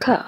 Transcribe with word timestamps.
可 0.00 0.24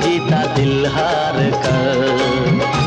जीता 0.00 0.44
दिल 0.54 0.86
हार 0.86 1.38
कर। 1.64 2.79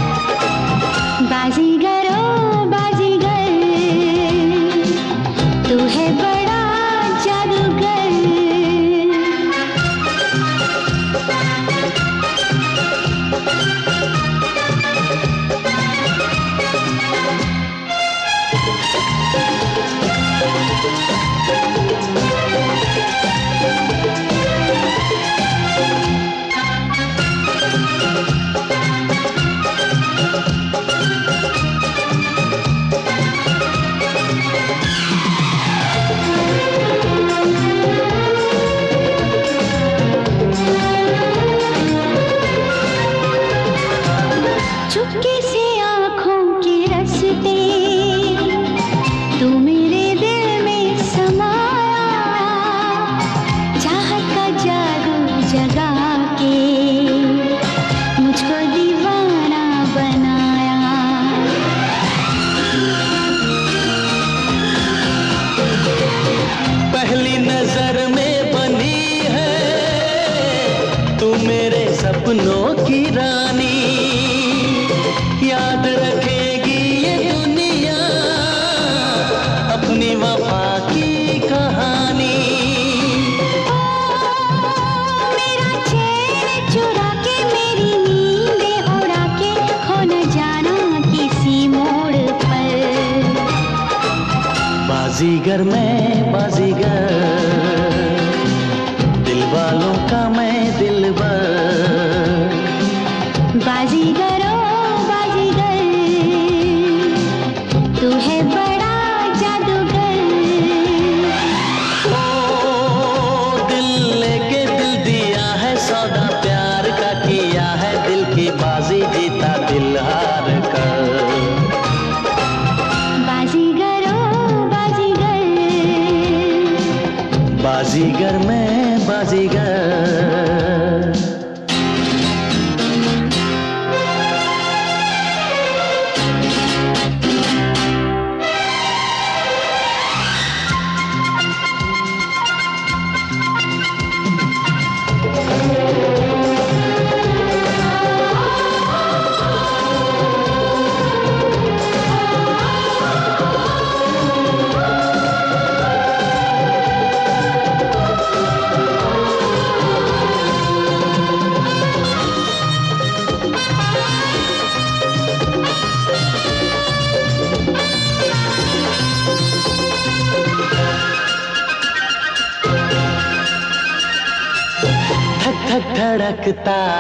kita 176.64 176.93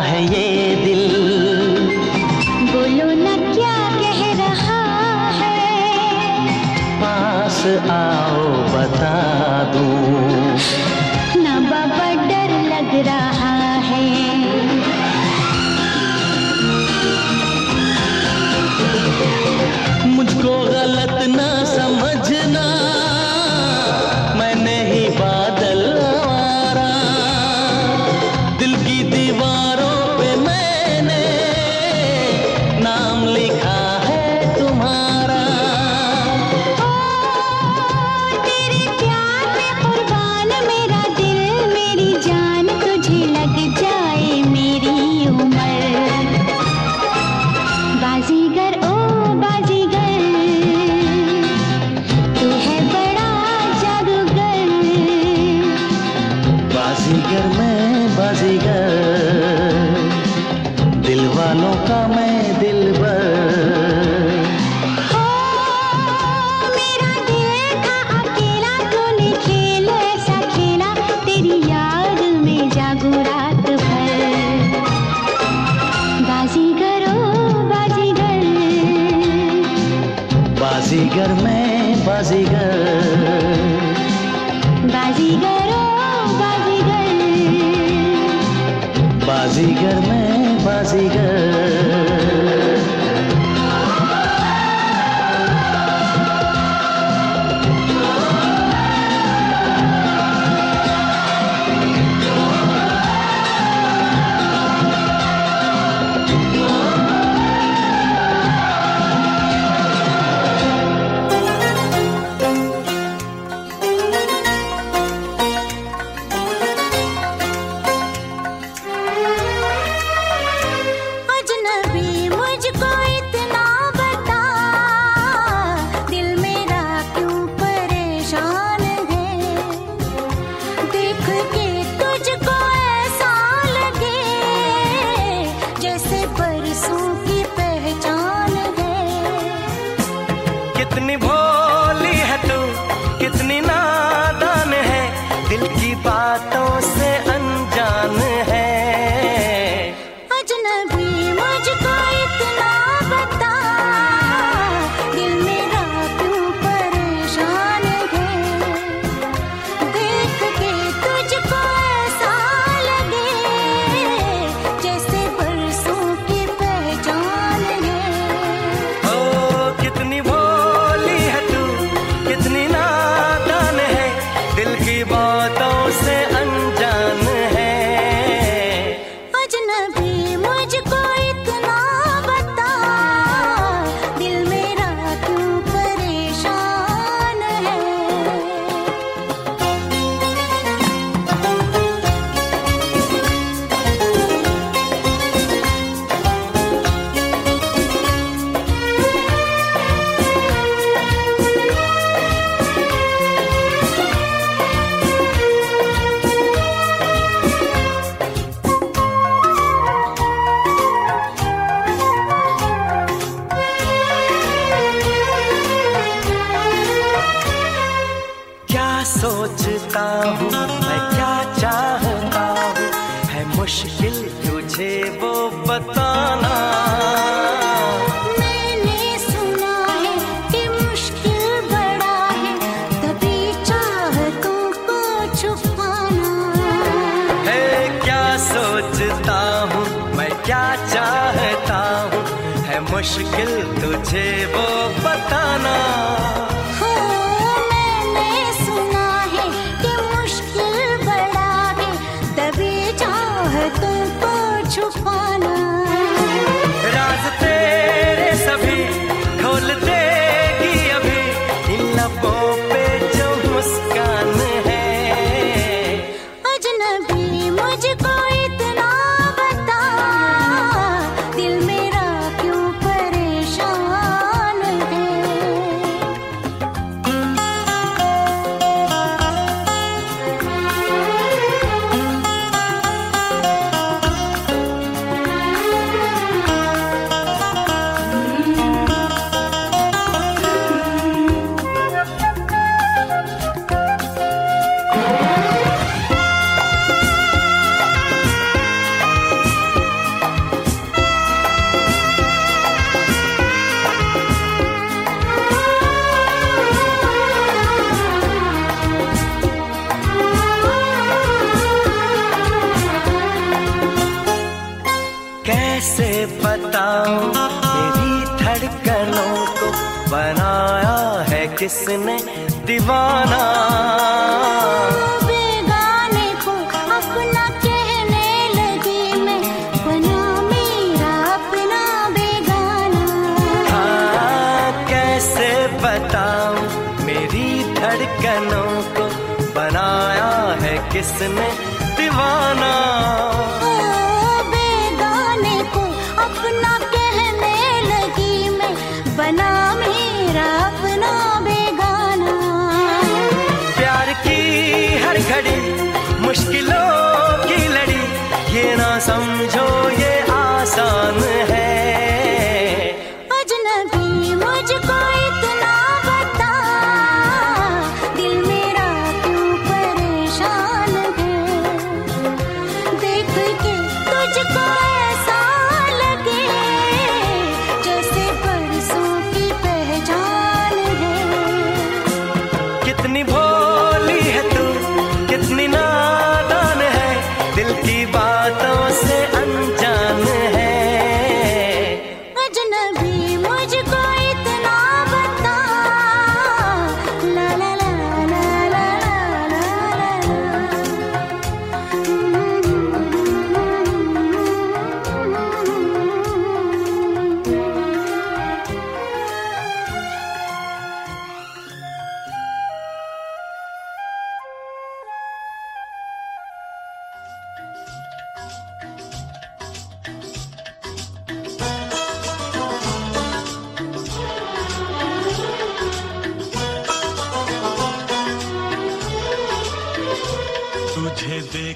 में 321.98 322.23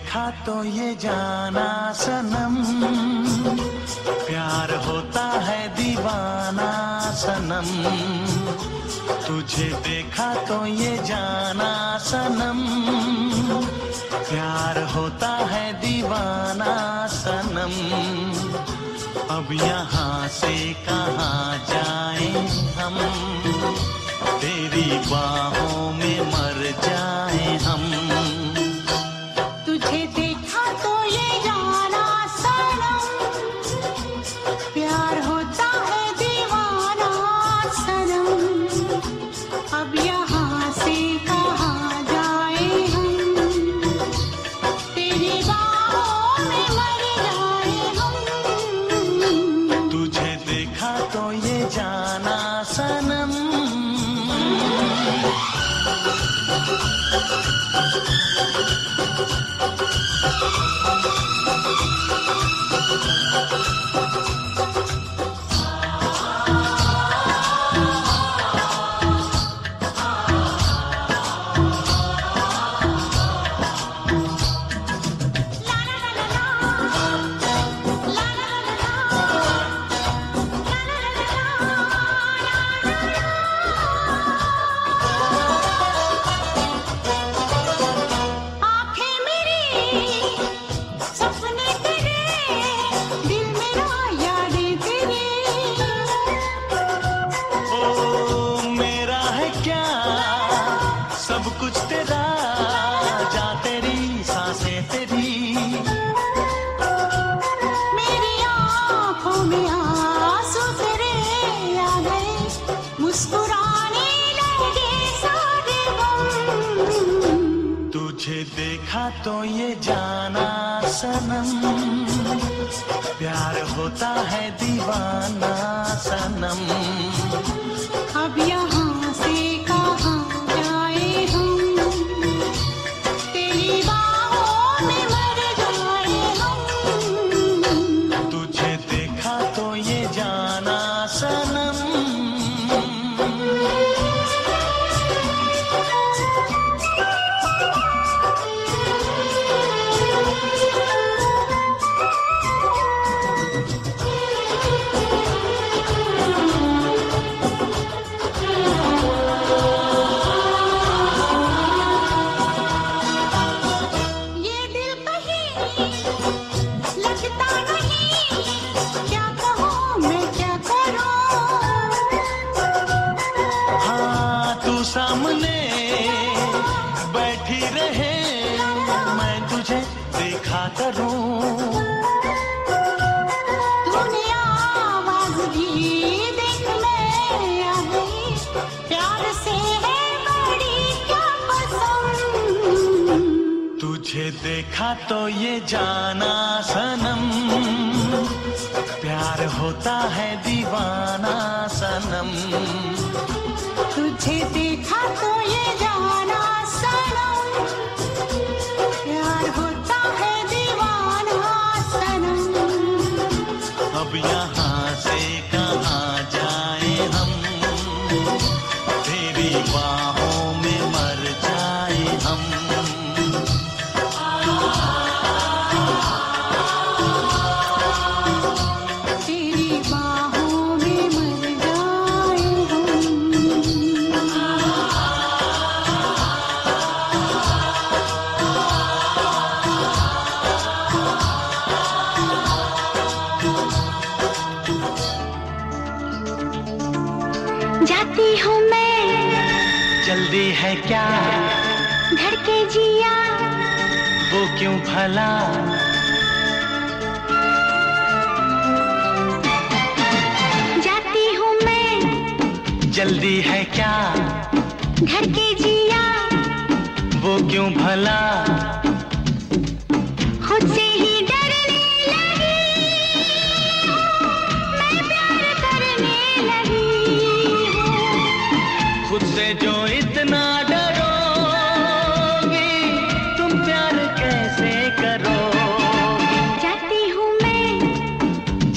देखा 0.08 0.30
तो 0.46 0.64
ये 0.64 0.96
जाना 0.96 1.94
सनम। 1.94 2.56
प्यार 4.08 4.76
होता 4.76 5.24
है 5.24 5.68
दीवाना 5.68 6.72
सनम। 7.12 7.68
तुझे 9.28 9.64
देखा 9.64 10.34
तो 10.36 10.66
ये 10.66 10.98
जाना 10.98 11.98
सनम। 11.98 12.64
प्यार 14.14 14.84
होता 14.84 15.28
है 15.28 15.74
दीवाना 15.74 17.08
सनम। 17.08 17.76
अब 19.36 19.48
यहाँ 19.52 20.28
से 20.28 20.74
कहाँ 20.74 21.58
जाए 21.58 22.32
हम? 22.80 22.98
तेरी 24.40 24.90
बाहों 25.12 25.92
में 25.92 26.20
मर 26.22 26.72
जाए। 26.84 27.17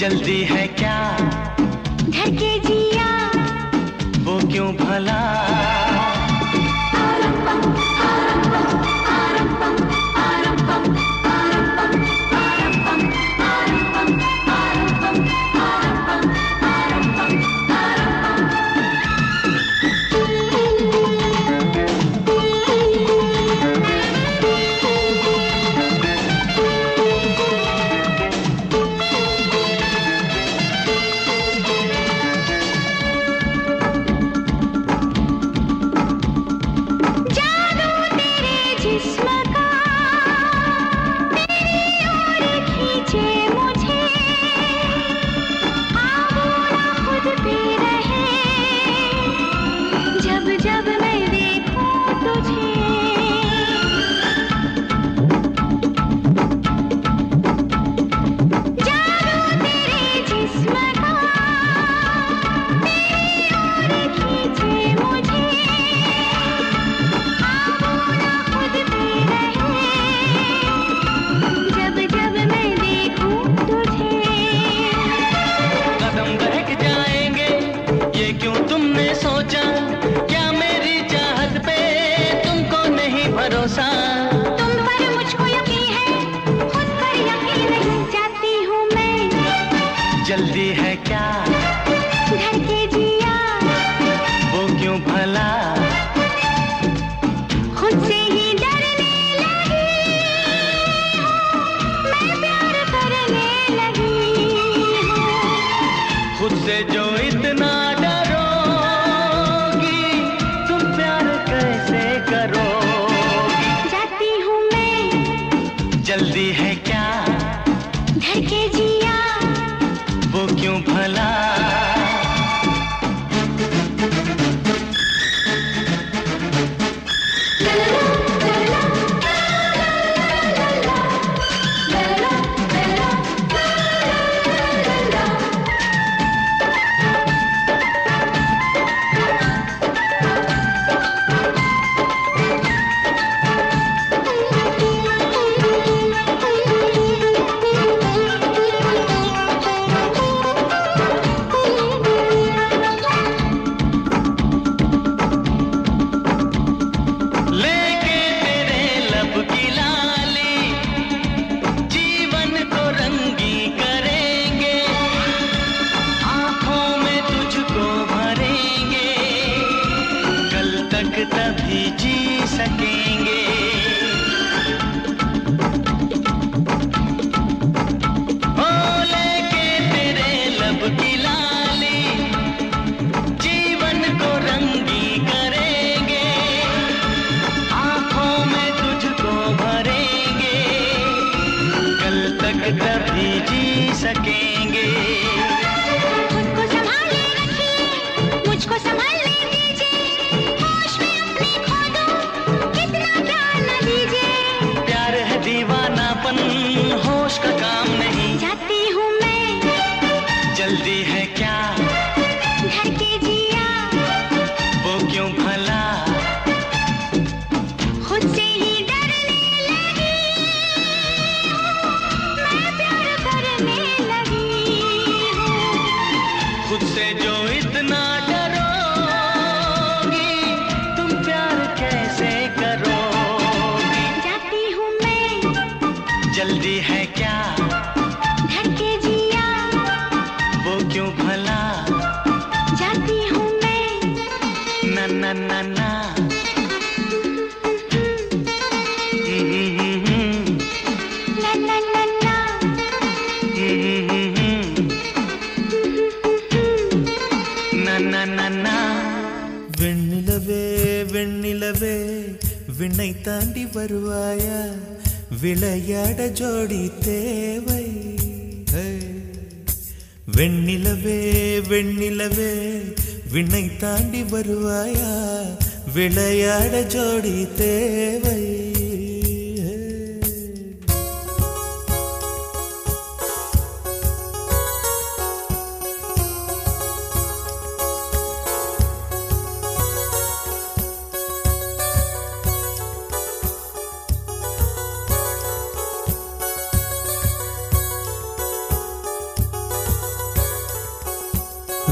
जल्दी 0.00 0.40
है 0.50 0.66
क्या? 0.80 1.19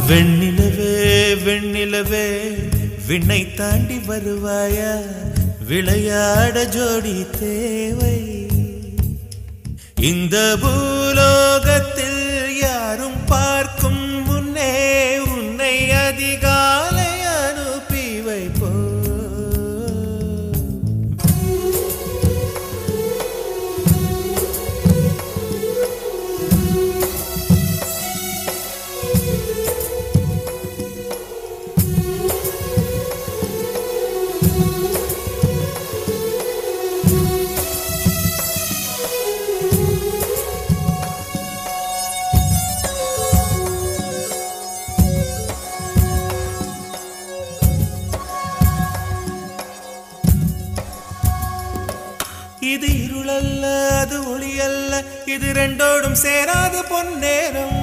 வெண்ணிலவே 0.09 0.93
வெண்ணிலவே 1.45 2.27
விண்ணை 3.09 3.55
தாண்டி 3.55 3.97
வருவாயா? 4.09 4.93
விளையாட 5.69 6.65
ஜோடி 6.65 7.27
தேவை. 7.41 8.17
இந்த 10.01 10.57
பூலோகத்தில் 10.61 12.59
யாரும் 12.61 13.25
பார்க்கும் 13.27 14.25
முன்னே 14.25 14.73
உன்னை 15.19 15.91
அதிகார 15.91 16.88
இது 55.39 55.51
ரெண்டோடும் 55.59 56.17
சேராத 56.23 56.77
பொன்னேரம். 56.89 57.75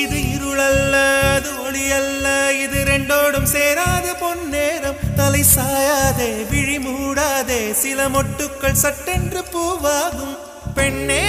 இது 0.00 0.18
இருளல்ல 0.34 0.94
அது 1.36 1.50
ஒளி 1.64 1.84
அல்ல 1.96 2.26
இது 2.64 2.80
ரெண்டோடும் 2.90 3.48
சேராத 3.54 4.06
பொன்னேரம். 4.20 5.00
தலை 5.20 5.42
சாயாதே 5.54 6.30
விழி 6.50 6.78
மூடாதே 6.86 7.60
சில 7.82 8.08
மொட்டுக்கள் 8.16 8.80
சட்டென்று 8.84 9.42
பூவாகும். 9.54 10.36
பெண்ணே 10.78 11.24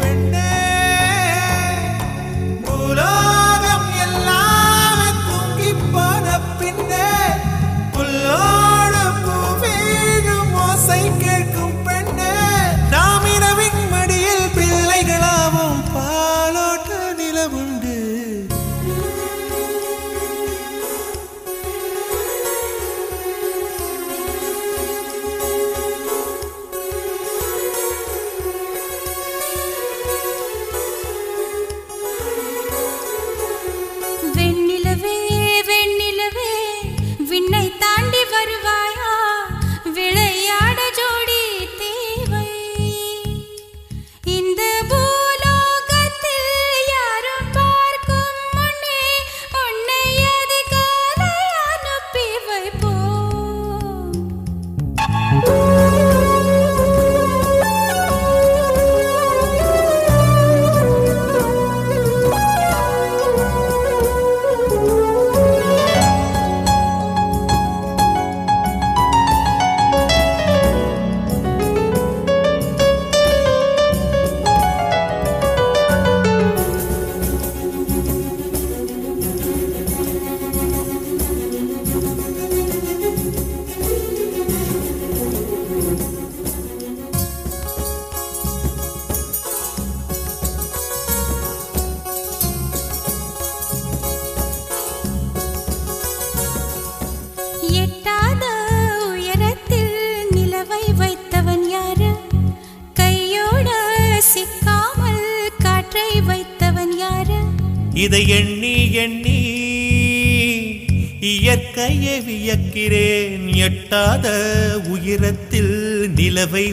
பெண்ணே 0.00 0.48
பூலோ 2.66 3.12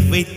வைத்து 0.09 0.34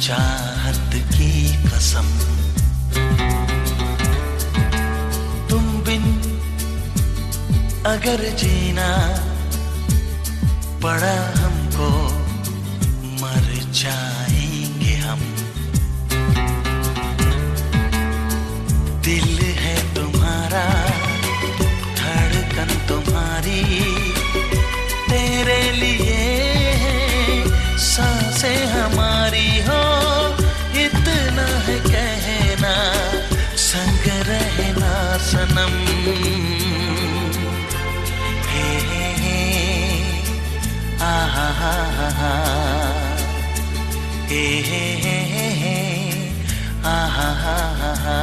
चाहत 0.00 0.90
की 0.94 1.56
कसम। 1.66 2.06
तुम 5.50 5.64
बिन 5.82 6.04
अगर 7.86 8.36
जीना 8.36 8.90
पड़ा 10.82 11.16
हमको, 11.40 11.90
मर 13.22 13.72
जाएँगे 13.72 14.94
हम। 14.94 15.20
दिल 19.02 19.38
है 19.38 19.94
तुम्हारा, 19.94 20.66
धड़कन 21.96 22.70
तुम्हारी। 22.88 23.62
तेरे 25.10 25.72
लिए 25.72 26.18
साँसें 27.78 28.66
हमारी। 28.66 29.07
सनम 35.28 35.74
हे 38.48 38.68
हे 38.80 39.08
हे, 39.14 39.40
हा 46.82 46.96
हा 47.06 47.28
हा 47.42 47.56
हा 47.80 47.92
हा। 48.04 48.18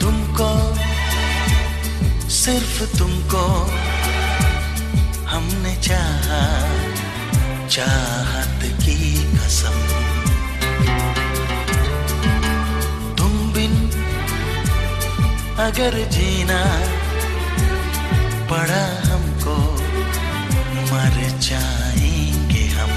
तुमको, 0.00 0.50
सिर्फ़ 2.30 2.98
तुमको 2.98 3.70
हमने 5.28 5.76
चाहा, 5.76 6.42
चाहत 7.68 8.60
की 8.64 9.24
कसम। 9.34 10.01
अगर 15.62 15.94
जीना 16.10 16.62
पड़ा 18.50 18.84
हमको, 19.10 19.56
मर 20.90 21.38
जाएँगे 21.38 22.64
हम। 22.66 22.90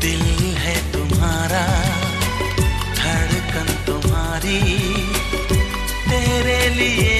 दिल 0.00 0.22
है 0.56 0.92
तुम्हारा, 0.92 1.64
धड़कन 2.94 3.74
तुम्हारी, 3.86 4.60
तेरे 6.10 6.68
लिए 6.68 7.18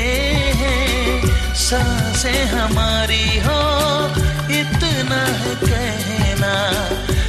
है 0.62 0.76
साँसें 1.54 2.44
हमारी 2.44 3.38
हो, 3.38 3.60
इतना 4.60 5.24
है 5.24 5.54
कहना, 5.64 6.54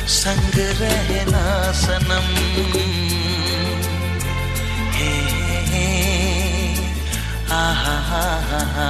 संग 0.07 0.59
रहना 0.81 1.71
सनम। 1.71 3.22
आ 7.55 7.61
हा 7.83 7.95
हा 8.09 8.21
हा 8.49 8.59
हा 8.75 8.87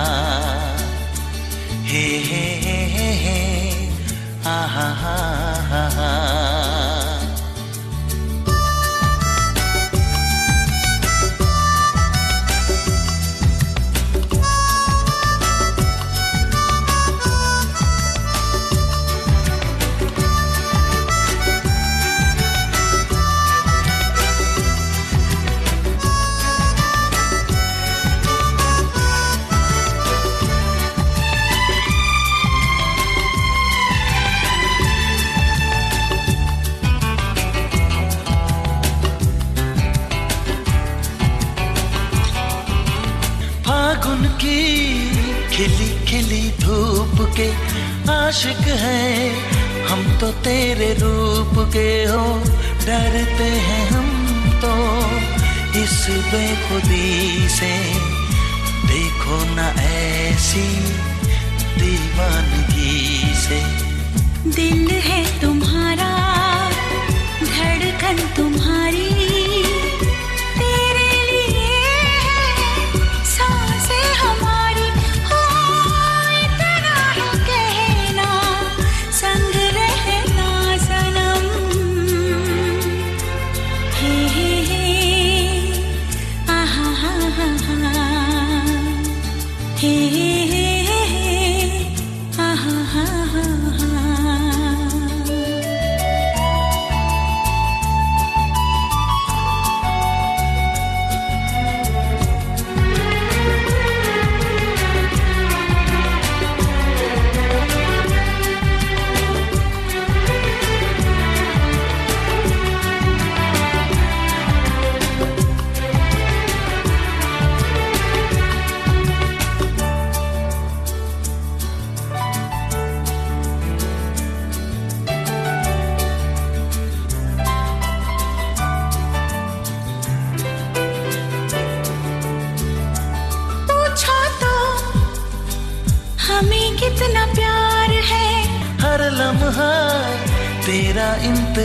हे 1.92 2.04
हे 2.30 2.44
हे 2.66 2.78
हे 3.24 3.38
आ 4.52 4.58
हा 4.76 4.88
हा 5.04 5.16
हा 5.98 6.10
के 47.40 47.50
आशिक 48.12 48.68
हैं। 48.80 49.36
हम 49.88 50.02
तो 50.20 50.32
तेरे 50.32 50.94
रूप 50.94 51.54
के 51.74 52.04
हो, 52.04 52.26
डरते 52.86 53.50
हैं 53.68 53.86
हम 53.90 54.10
तो। 54.62 54.74
इस 55.80 56.06
बेखुदी 56.10 57.50
से 57.50 57.74
देखो 58.88 59.38
ना 59.56 59.68
ऐसी 59.84 60.68
दीवानगी 61.80 63.34
से। 63.36 63.62
दिल 64.52 64.92
है 64.92 65.42
तुम्हारा, 65.42 66.12
धड़कन 67.44 68.18
तुम्हारी 68.38 69.13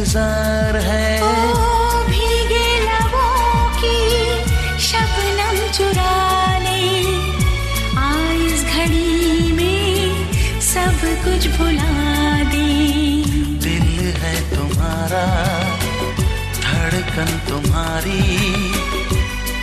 इंतज़ार 0.08 0.76
है। 0.76 1.06
घड़ी 8.68 9.52
में 9.52 10.30
सब 10.62 11.00
कुछ 11.24 11.46
भुला 11.56 11.92
है 14.22 14.34
तुम्हारा 14.50 15.24
धड़कन 16.60 17.30
तुम्हारी 17.48 18.22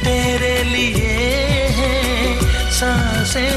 तेरे 0.03 0.55
लिए 0.63 1.17
है 1.79 1.95
साँसें 2.79 3.51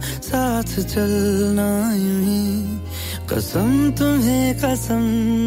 साथ 0.00 0.82
चलना 0.82 1.94
यूँ 1.94 2.22
ही। 2.22 2.80
कसम 3.28 3.90
तुम्हें 3.98 4.58
कसम 4.58 5.02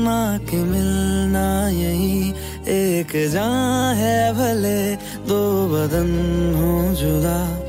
माँ 0.05 0.39
के 0.39 0.57
मिलना 0.57 1.69
यही। 1.69 2.33
एक 2.67 3.29
जान 3.31 3.95
है 3.95 4.33
भले 4.33 4.95
दो 5.27 5.67
बदन 5.67 6.09
हो 6.55 6.95
जुदा। 6.95 7.59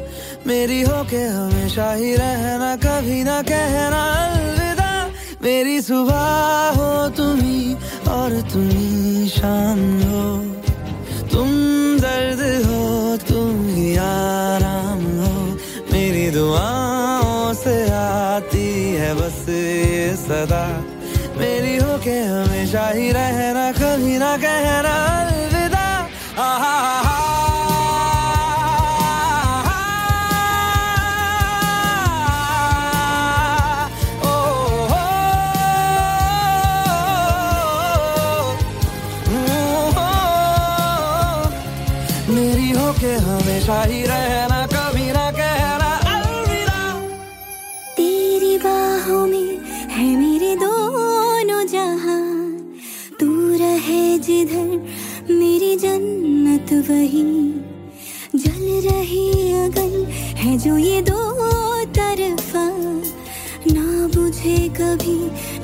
मेरी 0.47 0.83
हो 0.83 1.05
के 1.05 1.23
हमेशा 1.23 1.93
ही 1.93 2.15
रहना, 2.15 2.77
कभी 2.77 3.25
ना 3.25 3.43
कहना 3.43 4.03
अलविदा। 4.03 5.11
मेरी 5.43 5.81
सुबह 5.81 6.73
हो 6.77 7.09
तुम्ही 7.09 7.75
और 8.09 8.41
तुम्ही 8.53 9.29
शाम 9.29 10.03
हो। 10.03 10.54
दुआओं 16.55 17.55
से 17.55 17.75
आती 17.91 18.67
है 18.95 19.11
बस 19.15 19.39
ये 19.49 20.15
सदा। 20.15 20.63
मेरी 21.39 21.77
हो 21.77 21.99
के 21.99 22.15
हमेशा 22.31 22.87
ही 22.95 23.11
रहना, 23.11 23.65
कभी 23.73 24.19
ना 24.19 24.37
कहना 24.39 24.95
अलविदा। 25.19 25.87
आहा 26.39 26.77
वही 56.85 57.23
जल 58.37 58.65
रही 58.89 59.53
अगन 59.53 60.07
है 60.37 60.59
जो 60.59 60.77
ये 60.79 61.01
दो 61.03 61.21
तरफा। 61.85 62.65
ना 63.73 63.87
बुझे 64.15 64.57
कभी 64.69 65.17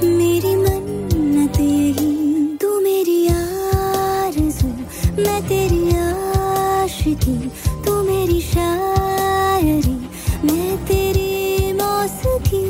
मेरी 0.06 0.54
मन्नत 0.56 1.60
यही। 1.60 2.14
तू 2.56 2.80
मेरी 2.80 3.26
आरज़ू, 3.28 4.68
मैं 5.22 5.40
तेरी 5.48 5.84
आशिकी। 5.96 7.38
तू 7.84 8.02
मेरी 8.02 8.40
शायरी, 8.40 9.96
मैं 10.46 10.76
तेरी 10.86 11.72
मौसीकी। 11.72 12.64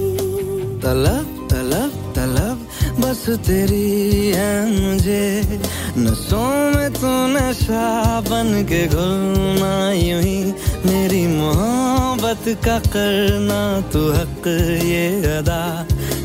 तलब 0.80 1.48
तलब 1.50 1.92
तलब, 2.16 2.66
बस 3.00 3.28
तेरी 3.46 3.88
है 4.28 4.52
मुझे। 4.70 5.60
नसों 6.00 6.76
में 6.76 6.92
तू 6.92 7.10
नशा 7.36 8.20
बन 8.20 8.64
के 8.68 8.86
घुलना 8.88 9.92
यूँ 9.92 10.22
ही 10.22 10.38
मेरी 10.86 11.26
मोहब्बत 11.26 12.44
का 12.64 12.78
करना 12.78 13.60
तू 13.92 14.12
हक 14.12 14.48
ये 14.84 15.36
अदा। 15.36 15.62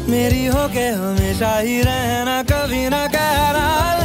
मेरी 0.10 0.46
हो 0.46 0.68
के 0.68 0.88
हमेशा 0.88 1.58
ही 1.58 1.82
रहना, 1.82 2.42
कभी 2.44 2.90
ना 2.90 3.08
कहना। 3.08 4.05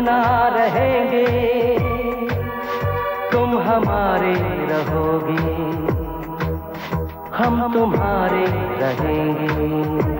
ना 0.00 0.48
रहेंगे। 0.48 1.26
तुम 3.32 3.58
हमारे 3.58 4.34
रहोगे। 4.66 5.54
हम 7.36 7.72
तुम्हारे 7.72 8.44
रहेंगे। 8.80 10.13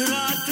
रात 0.00 0.43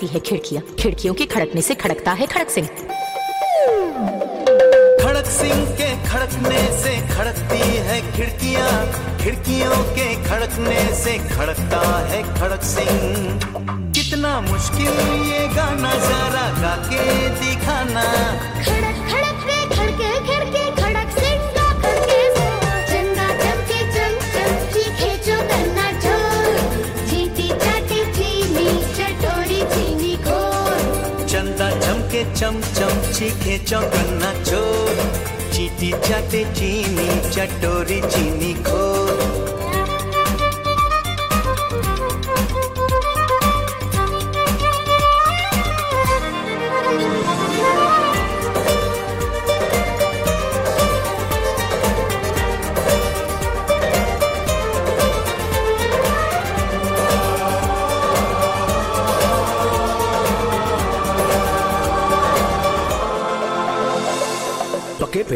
खड़कती 0.00 0.06
है 0.06 0.20
खिड़कियाँ। 0.20 0.62
खिड़कियों 0.80 1.14
के 1.14 1.24
खड़कने 1.26 1.62
से 1.62 1.74
खड़कता 1.74 2.12
है 2.12 2.26
खड़क 2.26 2.50
सिंह। 2.50 2.66
खड़क 5.00 5.26
सिंह 5.28 5.64
के 5.76 5.88
खड़कने 6.08 6.60
से 6.82 6.92
खड़कती 7.08 7.60
है 7.86 8.00
खिड़कियाँ। 8.16 8.70
खिड़कियों 9.20 9.76
के 9.92 10.08
खड़कने 10.24 10.80
से 10.94 11.18
खड़कता 11.28 11.82
है 12.08 12.22
खड़क 12.38 12.62
सिंह। 12.64 12.92
कितना 13.92 14.40
मुश्किल 14.40 14.94
ये 15.28 15.46
गाना 15.54 15.92
जरा 16.08 16.46
गा 16.60 16.74
के 16.88 17.04
दिखाना। 17.40 18.04
खड़क 18.64 18.80
खड़क 18.80 18.89
चमके 32.40 32.60
चम 32.60 32.60
चम 32.74 33.12
चीखे 33.12 33.56
चौकन्ना 33.70 34.32
चोर 34.44 34.94
चीटी 35.54 35.90
चाटे 36.08 36.44
चीनी 36.54 37.08
चटोरी 37.30 38.00
चीनी 38.00 38.52
खोर 38.68 39.29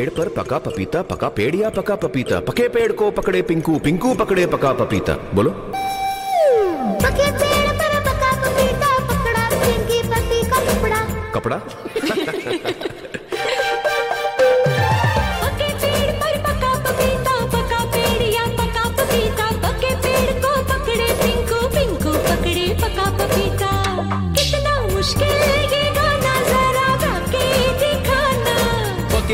पेड़ 0.05 0.13
पर 0.19 0.43
पका 0.43 0.59
पपीता 0.59 1.03
पका 1.03 1.29
पेड़ 1.29 1.57
या 1.57 1.71
पका 1.71 1.95
पपीता? 1.95 2.41
पके 2.41 2.69
पेड़ 2.69 2.93
को 2.93 3.11
पकड़े 3.11 3.43
पिंकू 3.43 3.79
पिंकू 3.79 4.15
पकड़े 4.15 4.47
पका 4.47 4.73
पपीता। 4.73 5.13
बोलो। 5.35 5.51
पके 7.05 7.31
पेड़ 7.33 7.69
पर 7.69 8.01
पका 8.01 8.33
पपीता 8.43 8.99
पकड़ा 8.99 9.49
पिंकी 9.51 10.03
पति 10.09 10.51
का 10.51 10.59
कपड़ा। 10.73 11.31
कपड़ा? 11.33 11.57
पके 25.17 25.34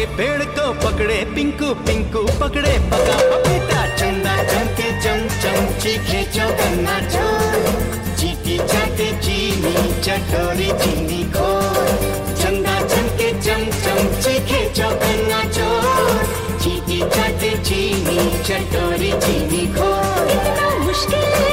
पके 0.00 0.16
पेड़ 0.16 0.44
को 0.44 0.72
पकड़े, 0.72 1.16
पिंकू 1.34 1.74
पिंकू, 1.84 2.22
पकड़े, 2.40 2.72
पका, 2.90 3.16
पपीता, 3.30 3.80
चंदा 3.96 4.36
चमके 4.42 4.88
चम 5.02 5.20
चम 5.42 5.80
चीखे 5.80 6.22
चौकन्ना 6.36 6.98
चोर। 7.00 8.16
चीटी, 8.16 8.56
चाटे, 8.58 9.08
चीनी, 9.20 9.74
चटोरी, 10.02 10.70
चीनी, 10.84 11.22
खोर। 11.32 11.92
चंदा 12.40 12.80
चमके 12.80 13.30
चम 13.42 13.64
चम 13.84 14.00
चीखे 14.20 14.62
चौकन्ना 14.74 15.42
चोर। 15.44 16.24
चीटी, 16.62 17.00
चाटे, 17.00 17.50
चीनी, 17.64 18.18
चटोरी, 18.44 19.12
चीनी, 19.12 19.66
खोर। 19.66 20.26
कितना 20.26 20.78
मुश्किल 20.78 21.28
है 21.34 21.50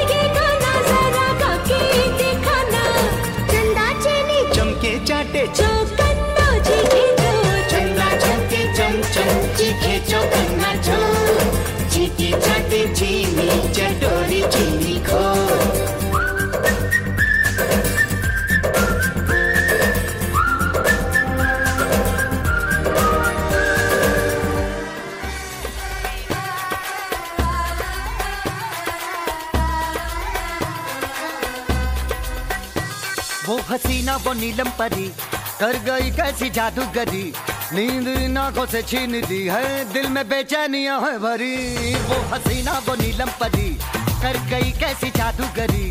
चीनी 12.94 13.50
चटोरी 13.74 14.42
चीनी 14.54 14.96
खो। 15.08 15.26
वो 33.48 33.56
हसीना 33.70 34.16
वो 34.24 34.34
नीलम 34.34 34.70
परी 34.80 35.08
कर 35.60 35.78
गई 35.86 36.10
कैसी 36.16 36.50
जादूगरी? 36.58 37.26
नींद 37.74 38.08
इन 38.08 38.38
आँखों 38.38 38.66
से 38.66 38.82
छीन 38.82 39.12
दी 39.22 39.42
है, 39.48 39.64
दिल 39.94 40.08
में 40.10 40.28
बेचैनिया 40.30 40.96
है 40.98 41.18
भरी। 41.20 41.94
वो 42.08 42.16
हसीना, 42.34 42.78
वो 42.88 42.96
नीलम 42.96 43.30
परी, 43.40 43.70
कर 44.22 44.38
गई 44.50 44.72
कैसी 44.80 45.10
जादू 45.18 45.48
करी 45.56 45.88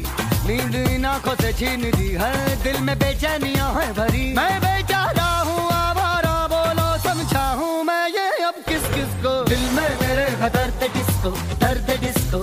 नींद 0.49 0.75
इन 0.87 1.05
आँखों 1.05 1.35
से 1.37 1.53
छीन 1.53 1.91
दी 1.91 2.09
है, 2.21 2.33
दिल 2.63 2.81
में 2.81 2.99
बेचैनिया 2.99 3.67
है 3.77 3.93
भरी। 3.93 4.25
मैं 4.35 4.59
बेचारा 4.61 5.29
हूँ, 5.49 5.69
आवारा 5.73 6.37
बोलो, 6.53 6.89
समझा 7.05 7.47
हूँ 7.61 7.85
मैं 7.85 8.09
ये 8.09 8.29
अब 8.45 8.63
किस 8.69 8.89
किस 8.95 9.13
को। 9.23 9.35
दिल 9.45 9.69
में 9.77 9.89
मेरे 10.01 10.27
हदर 10.43 10.73
डिस्को 10.87 11.31
दर्द 11.61 11.91
डिस्को 12.01 12.39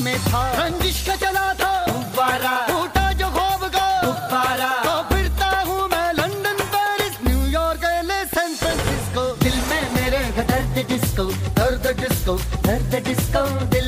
में 0.00 0.18
था। 0.20 0.42
रंजिश 0.58 0.96
का 1.06 1.14
चला 1.16 1.46
था। 1.54 1.72
गुब्बारा 1.86 2.54
फूटा 2.68 3.12
जो 3.20 3.28
खोब 3.36 3.62
का। 3.74 3.86
गुब्बारा 4.02 4.70
तो 4.84 4.94
फिरता 5.10 5.50
हूँ 5.68 5.88
मैं 5.92 6.12
London 6.14 6.58
Paris 6.74 7.16
New York 7.26 7.84
LA 7.84 8.18
San 8.34 8.54
Francisco. 8.56 9.24
दिल 9.44 9.56
में 9.70 9.82
मेरे 9.94 10.22
दर्द 10.40 10.76
डिस्को 10.88 11.24
दर्द 11.58 11.86
डिस्को 12.00 12.34
दर्द 12.66 12.94
डिस्को 13.08 13.42
दिल 13.74 13.87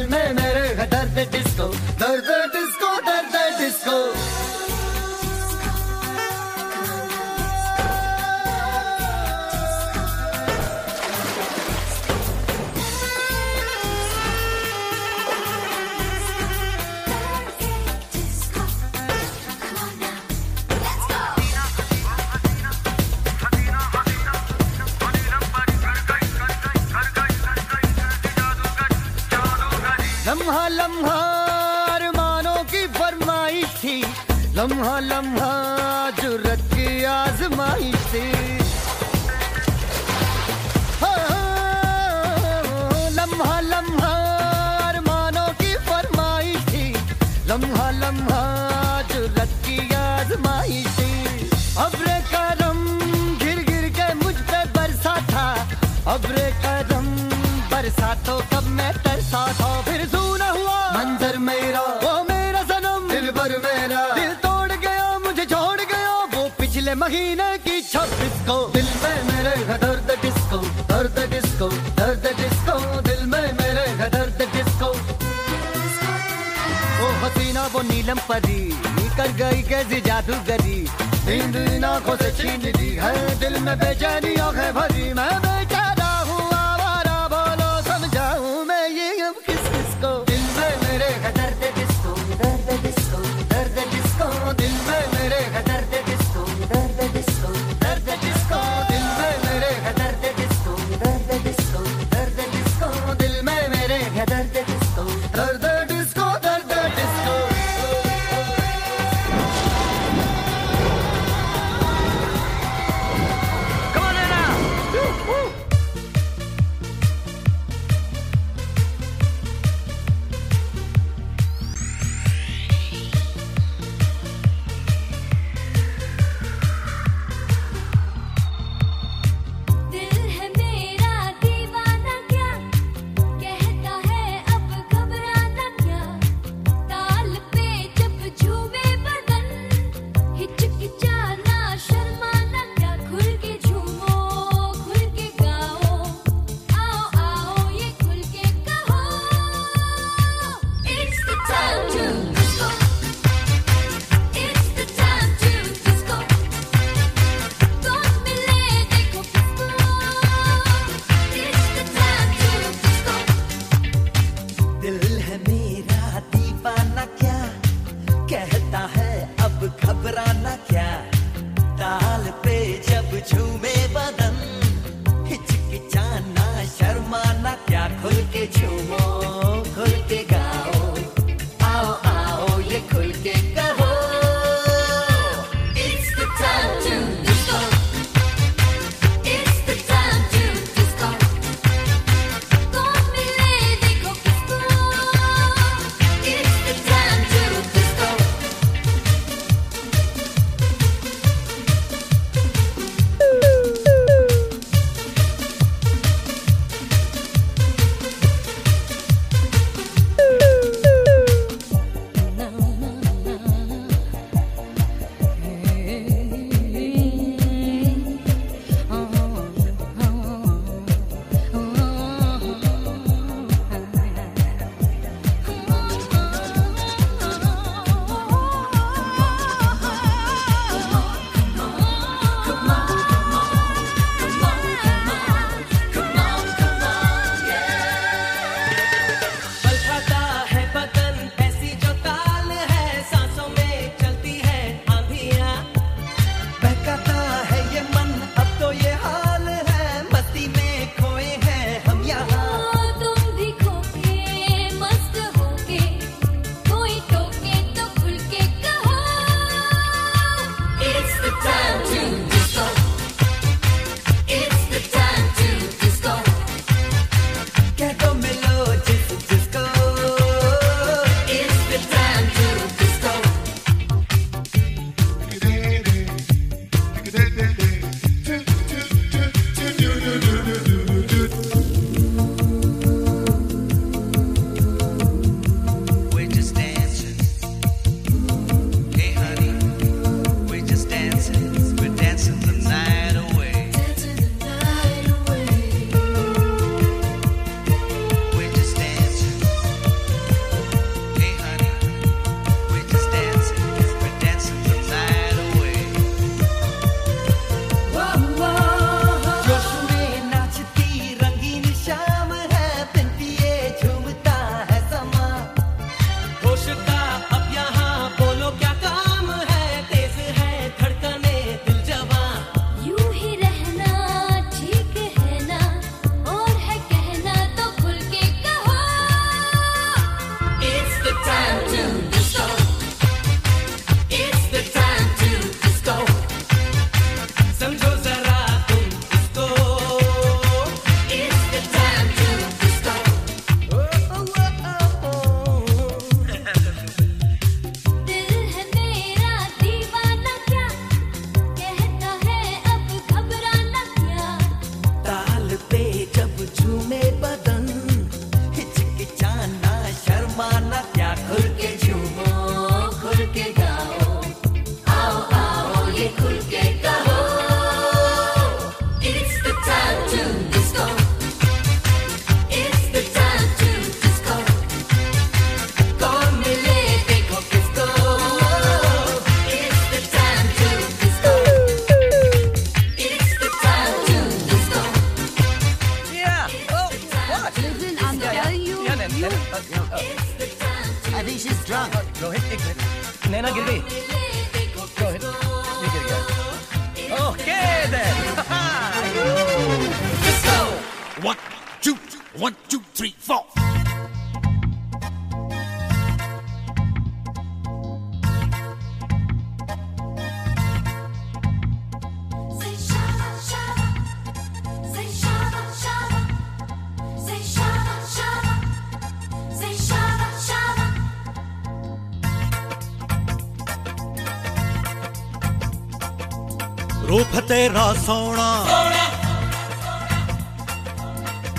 तेरा 427.51 427.93
सोना। 427.93 428.49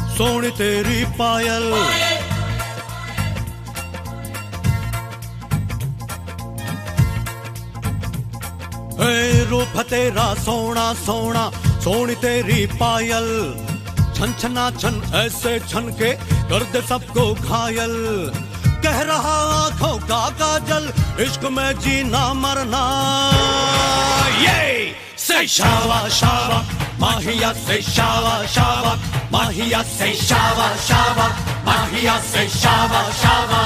सोनी 0.09 0.49
तेरी 0.49 1.05
पायल। 1.05 1.65
रूप 9.49 9.81
तेरा 9.89 10.33
सोना 10.33 10.93
सोना, 10.93 11.51
सोनी 11.79 12.15
तेरी 12.15 12.65
पायल। 12.65 13.55
छन 14.15 14.35
छना 14.39 14.71
छन, 14.71 15.11
ऐसे 15.15 15.59
छन 15.59 15.81
के 15.81 16.13
कर 16.49 16.63
दे 16.63 16.81
सबको 16.81 17.33
घायल। 17.33 18.31
कह 18.83 19.01
रहा 19.01 19.65
आँखों 19.65 19.97
का 20.07 20.29
काजल, 20.29 20.93
इश्क 21.19 21.43
में 21.43 21.79
जीना 21.79 22.33
मरना। 22.33 22.83
ये! 24.39 25.11
से 25.22 25.45
शावा 25.47 26.07
शावा 26.09 26.59
माहिया 26.99 27.51
से 27.65 27.82
शावा 27.82 28.36
शावा 28.55 28.93
माहिया 29.32 29.82
से 29.84 30.13
शावा 30.28 30.67
शावा 30.88 31.28
माहिया 31.65 32.17
से 32.32 32.47
शावा 32.61 33.01
शावा 33.22 33.61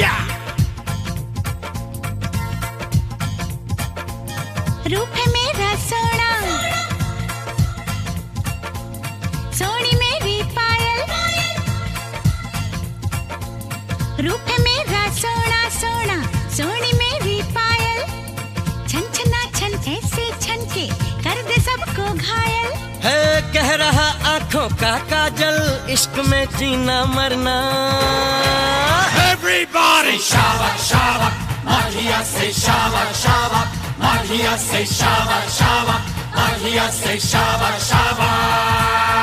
या 0.00 0.14
रूप 4.92 5.12
है 5.18 5.26
मेरा 5.36 5.70
सोना। 5.88 6.30
सोनी 9.58 9.92
मेरी 10.02 10.42
पायल। 10.56 11.00
रूप 14.28 14.48
है 14.50 14.58
मेरा 14.68 15.04
सोना 15.22 15.62
सोना। 15.80 16.18
सोनी 16.56 16.92
घायल। 22.16 22.72
है 23.04 23.52
कह 23.52 23.74
रहा 23.74 24.08
आँखों 24.34 24.68
का 24.76 24.96
काजल 25.10 25.86
इश्क 25.90 26.18
में 26.28 26.44
जीना 26.56 27.04
मरना। 27.04 27.56
Everybody 29.24 30.18
शावक 30.22 30.76
शावक 30.80 31.34
माहिया 31.64 32.22
से 32.22 32.52
शावक 32.52 33.14
शावक 33.14 34.00
माहिया 34.00 34.56
से 34.56 34.84
शावक 34.86 35.48
शावक 35.50 36.02
माहिया 36.36 36.90
से 36.90 37.18
शावक 37.20 37.80
शावा। 37.80 39.13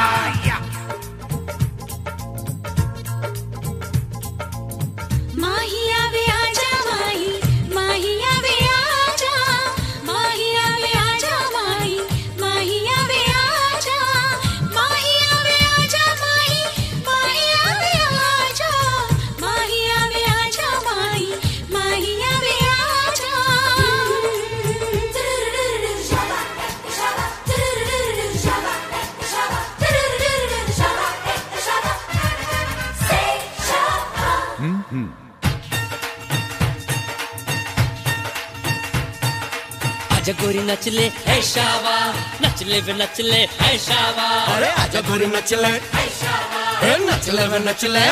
आजा 40.31 40.43
गोरी 40.47 40.61
नच 40.63 40.87
ले 40.95 41.05
है 41.27 41.41
शावा। 41.43 41.95
नच 42.43 42.59
ले 42.71 42.79
वे 42.87 42.93
नच 43.03 43.17
ले 43.21 43.39
है 43.61 43.71
शावा। 43.85 44.27
अरे 44.55 44.69
आजा 44.83 45.01
गोरी 45.07 45.27
नच 45.35 45.53
ले 45.63 45.71
ए 46.87 46.91
नच 47.07 47.25
ले 47.35 47.45
वे 47.51 47.59
नच 47.67 47.83
ले 47.91 48.05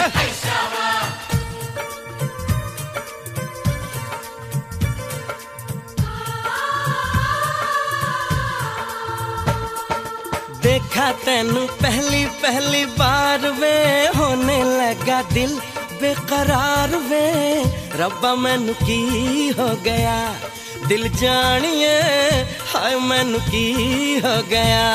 देखा 10.64 11.12
तेनू 11.26 11.66
पहली 11.82 12.26
पहली 12.44 12.86
बार 13.00 13.50
वे 13.60 13.76
होने 14.18 14.62
लगा 14.80 15.22
दिल 15.34 15.60
बेकरार 16.02 16.96
वे। 17.10 17.26
रब्बा 18.02 18.34
मैनू 18.44 18.74
की 18.84 19.00
हो 19.60 19.70
गया? 19.88 20.18
दिल 20.90 21.08
जानिए 21.22 21.96
हाय 22.74 22.96
मैनू 23.10 23.40
की 23.50 23.66
हो 24.26 24.36
गया 24.54 24.88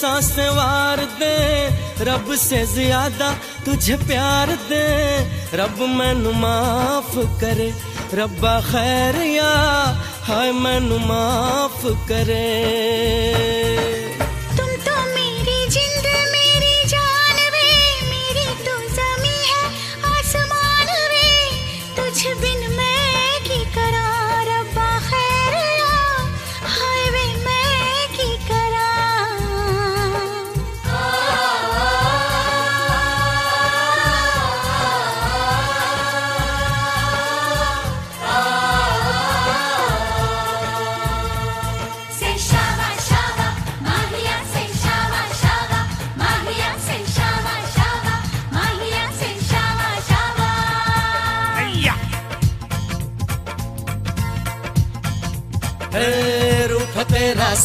सांस 0.00 0.38
वार 0.38 1.04
दे। 1.20 1.36
रब 2.04 2.34
से 2.34 2.64
ज़्यादा 2.66 3.32
तुझे 3.66 3.96
प्यार 4.08 4.48
दे। 4.68 4.86
रब 5.54 5.82
मैनू 5.96 6.32
माफ़ 6.32 7.14
करे। 7.40 7.70
रब्बा 8.14 8.60
खैर 8.60 9.16
या, 9.22 9.52
हाय 10.24 10.52
मैनू 10.52 10.98
माफ़ 10.98 11.86
करे। 12.08 13.49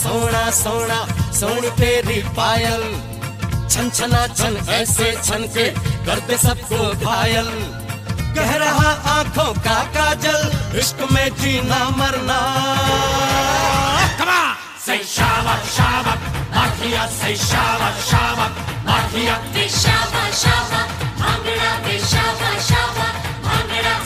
सोना 0.05 0.49
सोना 0.51 0.99
सोन 1.33 1.69
तेरी 1.77 2.21
पायल। 2.37 2.83
छन 3.69 3.89
छना 3.89 4.25
छन 4.33 4.57
ऐसे 4.73 5.11
छन 5.23 5.47
के 5.55 5.65
करते 6.05 6.37
सबको 6.37 6.77
घायल। 7.05 7.49
कह 8.35 8.51
रहा 8.63 8.91
आँखों 9.11 9.51
का 9.65 9.77
काजल 9.95 10.77
इश्क 10.79 11.07
में 11.11 11.29
जीना 11.41 11.79
मरना। 11.97 12.39
सही 14.85 15.03
शावक 15.03 15.63
शावक 15.75 16.29
माखिया 16.55 17.05
सही 17.11 17.35
शावक 17.35 17.95
शावक 18.09 18.59
माखिया 18.87 19.35
शावक 19.81 20.25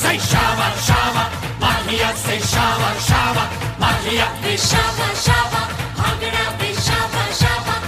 सही 0.01 0.19
शावक 0.19 0.77
शावक 0.87 1.38
Maria, 1.99 2.15
se 2.15 2.39
shava 2.39 2.95
shava, 2.97 3.49
Maria, 3.77 4.27
be 4.41 4.55
shava 4.55 5.07
shava, 5.15 5.67
Bhangra 5.97 6.57
be 6.57 6.73
shava 6.73 7.23
shava. 7.39 7.78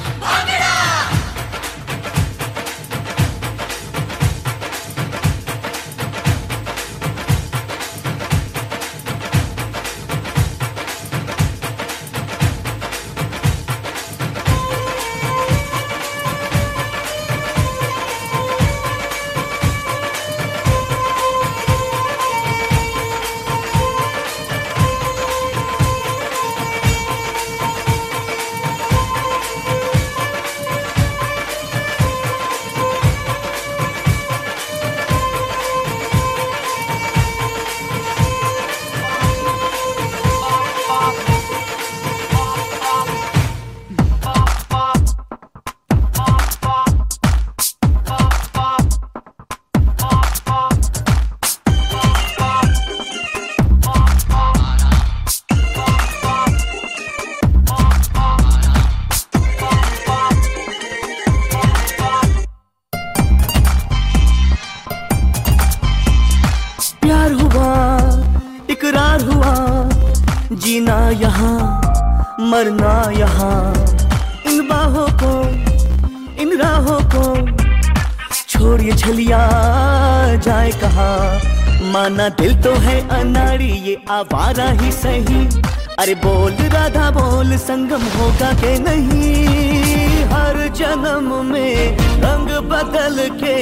आवारा 84.51 84.71
ही 84.71 84.91
सही। 84.91 85.61
अरे 85.99 86.13
बोल, 86.15 86.51
राधा 86.51 87.09
बोल, 87.11 87.57
संगम 87.57 88.01
होगा 88.01 88.51
के 88.53 88.79
नहीं? 88.79 90.25
हर 90.25 90.57
जन्म 90.75 91.45
में 91.45 91.97
रंग 92.23 92.49
बदल 92.69 93.17
के 93.39 93.55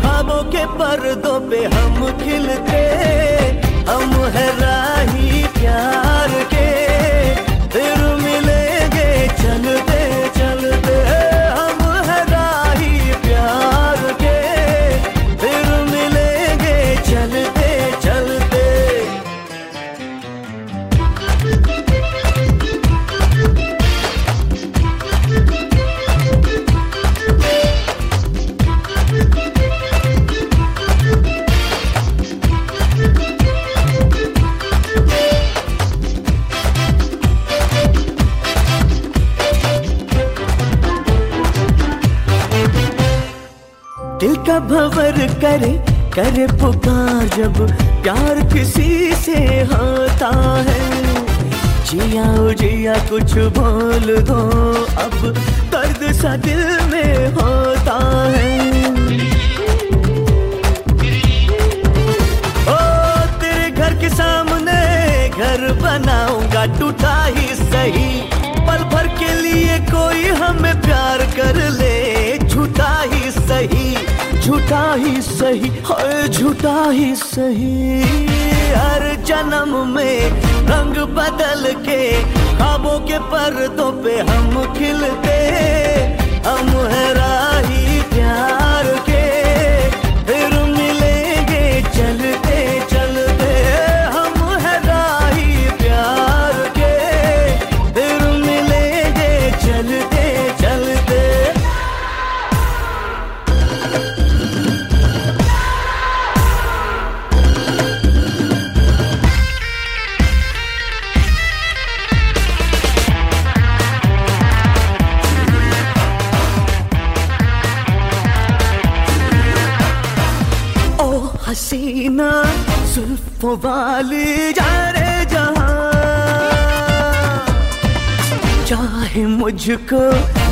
खाबों 0.00 0.42
के 0.44 0.64
पर्दों 0.78 1.38
पे 1.50 1.64
हम 1.64 2.00
खिलते। 2.22 2.80
हम 3.90 4.14
है 4.36 4.48
राही 4.60 5.42
प्यार 5.58 6.30
के। 6.54 6.68
फिर 7.68 8.09
भवर 44.68 45.18
करे 45.40 45.72
करे 46.14 46.46
पुकार 46.46 47.26
जब 47.36 47.58
प्यार 48.02 48.40
किसी 48.52 49.14
से 49.14 49.36
होता 49.72 50.30
है। 50.68 50.88
जिया 51.84 52.24
जिया, 52.52 52.94
कुछ 53.10 53.32
बोल 53.58 54.16
दो, 54.22 54.40
अब 55.02 55.34
दर्द 55.72 56.12
सा 56.12 56.36
दिल 56.36 56.62
में 56.92 57.28
होता 57.28 57.96
है। 58.30 58.58
ओ, 62.66 62.78
तेरे 63.40 63.70
घर 63.70 63.94
के 63.94 64.08
सामने 64.08 64.80
घर 65.28 65.72
बनाऊँगा, 65.82 66.64
टूटा 66.78 67.24
ही 67.24 67.54
सही। 67.54 68.20
पल 68.66 68.84
भर 68.92 69.06
के 69.18 69.34
लिए 69.42 69.78
कोई 69.90 70.24
हमें 70.42 70.80
प्यार 70.80 71.18
कर 71.36 71.68
ले 71.70 72.38
झूठा 72.38 72.92
ही 73.12 73.30
सही। 73.30 73.96
झूठा 74.40 74.94
ही 74.94 75.22
सही, 75.22 75.68
हर 75.68 76.26
झूठा 76.26 76.90
ही 76.90 77.14
सही। 77.16 78.02
हर 78.72 79.22
जन्म 79.26 79.88
में 79.88 80.30
रंग 80.68 80.96
बदल 81.16 81.72
के, 81.72 82.22
खाबों 82.58 82.98
के 83.00 83.18
पर्दों 83.18 83.92
पे 84.04 84.18
हम 84.20 84.74
खिलते। 84.74 85.38
हम 86.48 86.68
है 86.68 87.10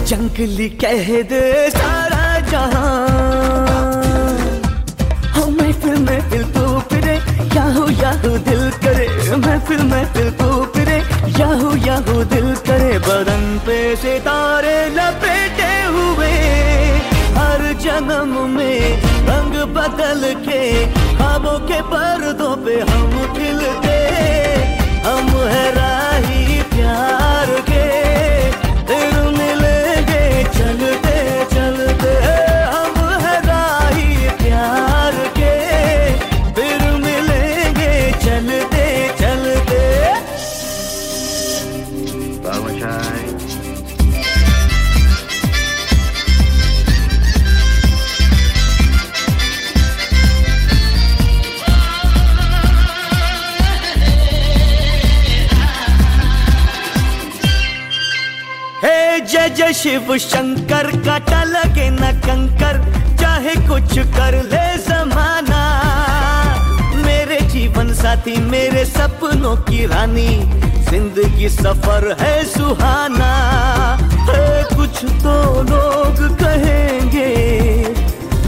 जंगली 0.09 0.69
कह 0.83 1.09
दे 1.31 1.41
सारा 1.71 2.27
जहाँ 2.51 2.93
हो, 5.37 5.43
महफिल 5.51 5.97
महफिल 6.05 6.45
तू 6.55 6.65
फिरे 6.91 7.17
याहू 7.57 7.89
याहू 8.03 8.31
दिल 8.47 8.63
करे। 8.85 9.07
महफिल 9.37 9.83
महफिल 9.91 10.31
तू 10.41 10.49
फिरे 10.75 10.97
याहू 11.41 11.75
याहू 11.87 12.25
दिल 12.33 12.49
करे। 12.69 12.99
बदन 13.09 13.45
पे 13.67 13.79
सितारे 13.97 14.79
लपेटे 14.97 15.73
हुए, 15.97 16.33
हर 17.37 17.73
जन्म 17.85 18.33
में 18.57 18.81
रंग 19.29 19.55
बदल 19.77 20.23
के, 20.49 20.63
ख्वाबों 21.17 21.59
के 21.69 21.81
पर्दों 21.93 22.55
पे 22.65 22.81
हम 22.91 23.08
शिव 59.73 60.17
शंकर 60.19 60.91
काटा 61.05 61.43
लगे 61.45 61.89
न 61.91 62.11
कंकर, 62.21 62.79
चाहे 63.21 63.55
कुछ 63.69 63.99
कर 64.17 64.35
ले 64.45 64.67
जमाना। 64.79 65.63
मेरे 66.97 67.41
जीवन 67.51 67.93
साथी, 67.95 68.37
मेरे 68.41 68.85
सपनों 68.85 69.55
की 69.63 69.85
रानी, 69.87 70.29
ज़िंदगी 70.91 71.49
सफ़र 71.49 72.17
है 72.21 72.45
सुहाना। 72.45 73.33
है 74.31 74.63
कुछ 74.77 75.05
तो 75.23 75.63
लोग 75.63 76.27
कहेंगे, 76.39 77.33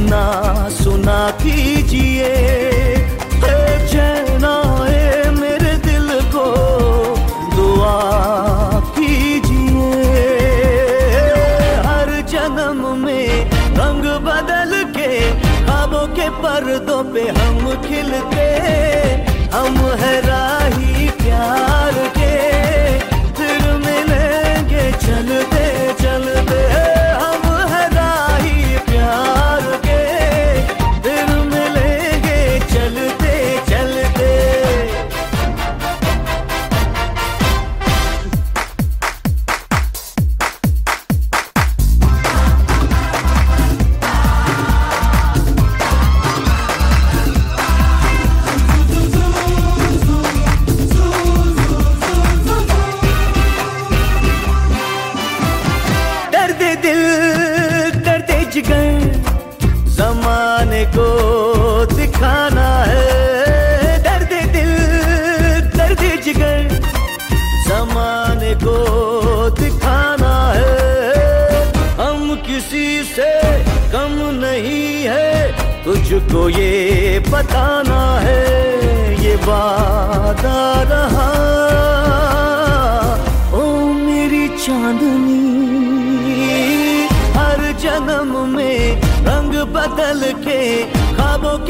ना 0.01 0.69
सुना 0.73 1.21
कीजिए। 1.43 2.80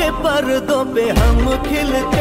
के 0.00 0.10
पर्दों 0.24 0.84
पे 0.94 1.02
हम 1.20 1.44
खिलते 1.64 2.19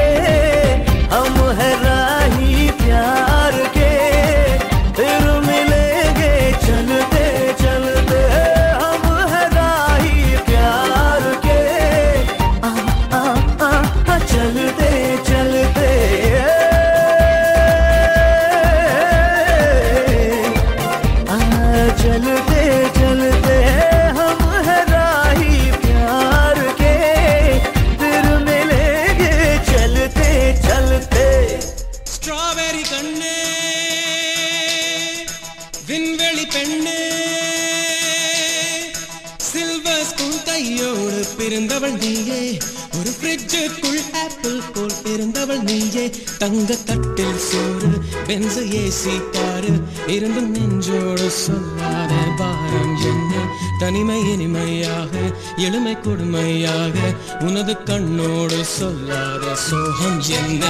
தங்க 46.40 46.76
தட்டில் 46.86 47.40
சோறு 47.40 47.90
பென்சு 48.28 48.62
ஏசி 48.80 49.16
காரு 49.32 49.72
இருந்து 50.08 50.42
நெஞ்சோடு 50.48 51.28
சொல்லாத 51.40 52.14
பாரம் 52.38 52.96
என்ன? 53.04 53.34
தனிமை 53.80 54.20
இனிமையாக 54.34 55.14
எளிமை 55.58 55.96
கொடுமையாக 56.00 56.96
உனது 57.42 57.76
கண்ணோடு 57.84 58.60
சொல்லாத 58.78 59.56
சோகம் 59.66 60.22
என்ன? 60.40 60.64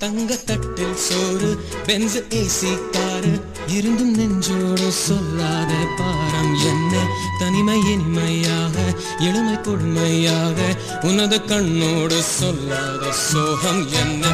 தங்கத்தட்டில் 0.00 0.96
சோறு 1.04 1.48
பென்ஸ் 1.86 2.18
ஏசி 2.32 2.72
காரு 2.94 3.32
இருந்தும் 3.68 4.12
நெஞ்சோடு 4.12 4.88
சொல்லாத 4.98 5.72
பாரம் 5.98 6.54
என்ன? 6.64 6.92
தனிமை 7.40 7.78
இனிமையாக 7.92 8.76
எளிமை 9.20 9.56
கொடுமையாக 9.60 10.58
உனது 11.02 11.40
கண்ணோடு 11.44 12.20
சொல்லாத 12.30 13.02
சோகம் 13.22 13.82
என்ன? 13.94 14.24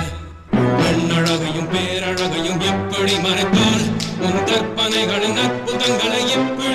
பெண்ணழகையும் 0.78 1.70
பேரழகையும் 1.72 2.60
எப்படி 2.64 3.14
மறைத்தார் 3.24 3.84
உன் 4.20 4.40
கற்பனைகளின் 4.44 5.40
அற்புதங்களை 5.44 6.20
எப்படி 6.36 6.73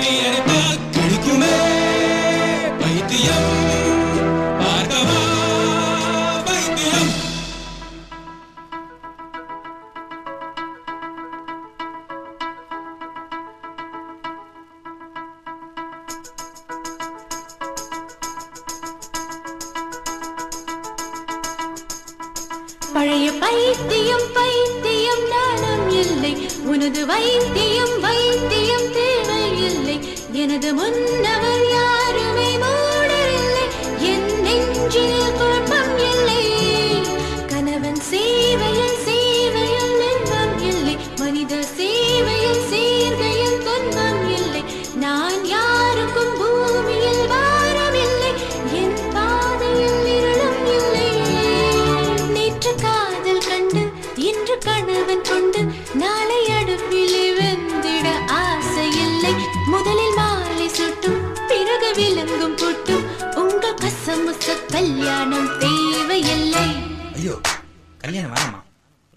கல்யாணம் 68.00 68.32
வேணாமா 68.32 68.60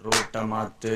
ரூட்ட 0.04 0.44
மாத்து 0.50 0.94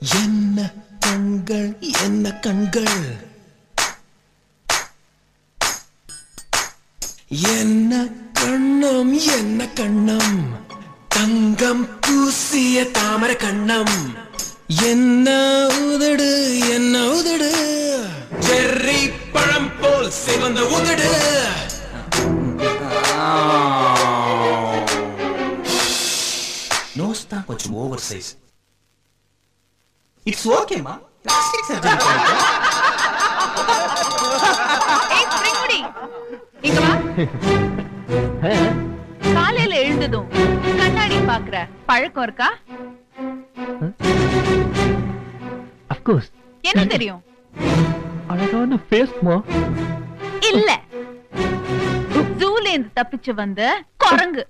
என்ன 0.00 0.72
கண்கள் 1.00 1.76
என்ன 2.02 2.32
கண்கள்? 2.40 2.98
என்ன 7.52 8.04
கண்ணம் 8.40 9.14
என்ன 9.36 9.66
கண்ணம்? 9.66 10.53
ஓகேமா 30.74 30.94
பிளாஸ்டிக் 31.24 31.66
சர்ஜரி 31.66 31.90
ஏய் 35.16 35.26
ஸ்ப்ரிங்குடி. 35.32 35.76
இங்க 36.68 36.78
வா. 36.84 36.94
காலையில 39.36 39.74
எழுந்ததும் 39.82 40.26
கண்ணாடி 40.80 41.18
பாக்குற 41.30 41.58
பழக்கம் 41.90 42.26
இருக்கா? 42.26 42.48
அஃப்கோர்ஸ் 45.94 46.30
என்ன 46.64 46.84
தெரியும்? 46.94 47.22
அழகான 48.34 48.78
ஃபேஸ்மா 48.88 49.36
இல்ல. 50.50 50.70
ஜூல 52.42 52.64
இருந்து 52.72 52.90
தப்பிச்சு 52.98 53.34
வந்த 53.42 53.62
குரங்கு. 54.04 54.44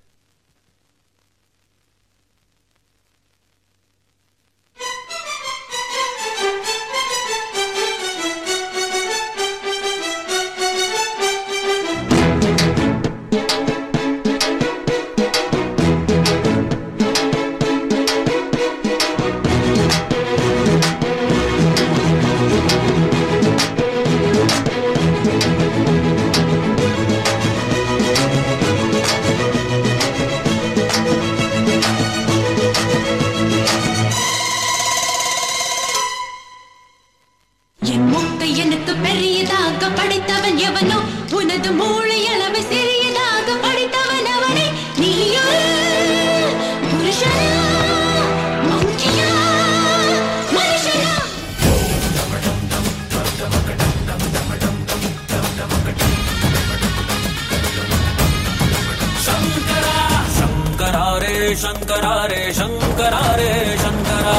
शङ्करा 61.63 62.15
रे 62.31 62.41
शङ्करा। 62.59 63.21
रे 63.39 63.51
शङ्करा 63.51 63.51
रे 63.51 63.51
शङ्करा। 63.83 64.35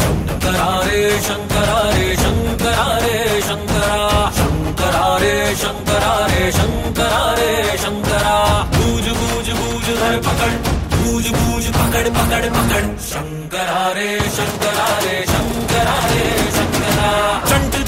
शङ्करा 0.00 0.68
रे 0.86 1.00
शङ्करा 1.26 1.78
रे 1.96 2.06
शङ्करा। 2.22 2.86
रे 3.04 3.16
शङ्करा 3.48 4.02
शङ्करा 4.38 5.06
रे 5.22 5.34
शङ्करा 5.62 6.14
रे 6.32 6.44
शङ्करा 6.58 7.24
रे 7.40 7.50
शङ्करा 7.84 8.36
बूझ 8.76 9.04
बूझ 9.20 9.46
बूझ 9.58 9.86
धर 10.00 10.16
पकड़। 10.28 10.54
बूझ 10.96 11.24
बूझ, 11.38 11.64
पकड़ 11.78 12.06
पकड़ 12.18 12.44
पकड़। 12.58 12.84
शङ्करा 13.10 13.82
रे 13.98 14.08
शङ्करा 14.38 14.88
रे 15.06 15.18
शङ्करा। 15.34 15.98
रे 16.12 16.24
शङ्करा 16.58 17.10
चंड 17.50 17.85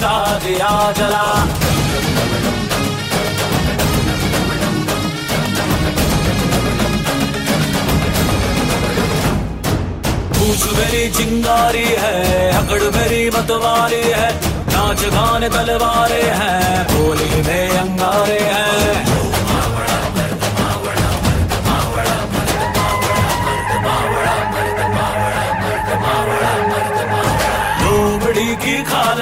का 0.00 0.38
दिया 0.38 0.70
जला। 0.92 1.24
पूछ 10.30 10.62
मेरी 10.78 11.04
चिंगारी 11.10 11.84
है 12.00 12.16
अकड़ 12.52 12.82
मेरी 12.96 13.22
मतवारी 13.30 14.02
है, 14.12 14.30
नाच 14.68 15.04
गान 15.14 15.48
तलवारे 15.48 16.22
हैं, 16.40 16.84
बोली 16.88 17.42
में 17.42 17.78
अंगारे 17.78 18.40
हैं। 18.40 19.09